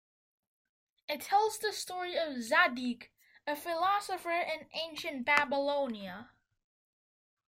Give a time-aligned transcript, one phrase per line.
[1.07, 3.11] It tells the story of Zadig,
[3.45, 6.31] a philosopher in ancient Babylonia.